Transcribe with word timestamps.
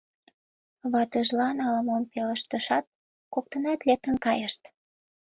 Ватыжлан 0.91 1.57
ала-мом 1.65 2.03
пелештышат, 2.11 2.85
коктынат 3.33 3.79
лектын 3.87 4.15
кайышт. 4.25 4.61